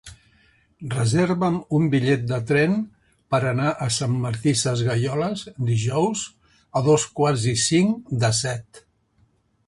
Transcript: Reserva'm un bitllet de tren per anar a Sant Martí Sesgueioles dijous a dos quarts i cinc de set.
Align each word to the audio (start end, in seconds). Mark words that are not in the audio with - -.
Reserva'm 0.91 1.57
un 1.79 1.83
bitllet 1.95 2.23
de 2.31 2.39
tren 2.51 2.71
per 3.35 3.39
anar 3.49 3.67
a 3.87 3.89
Sant 3.97 4.15
Martí 4.23 4.53
Sesgueioles 4.61 5.43
dijous 5.67 6.23
a 6.81 6.83
dos 6.87 7.05
quarts 7.19 7.45
i 7.53 7.53
cinc 7.65 8.09
de 8.25 8.33
set. 8.39 8.81